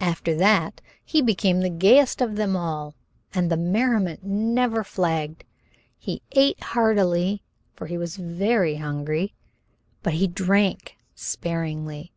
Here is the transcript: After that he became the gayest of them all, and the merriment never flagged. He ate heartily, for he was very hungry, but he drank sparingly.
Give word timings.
After 0.00 0.34
that 0.34 0.80
he 1.04 1.22
became 1.22 1.60
the 1.60 1.70
gayest 1.70 2.20
of 2.20 2.34
them 2.34 2.56
all, 2.56 2.96
and 3.32 3.48
the 3.52 3.56
merriment 3.56 4.24
never 4.24 4.82
flagged. 4.82 5.44
He 5.96 6.22
ate 6.32 6.60
heartily, 6.60 7.44
for 7.72 7.86
he 7.86 7.96
was 7.96 8.16
very 8.16 8.74
hungry, 8.78 9.32
but 10.02 10.14
he 10.14 10.26
drank 10.26 10.96
sparingly. 11.14 12.10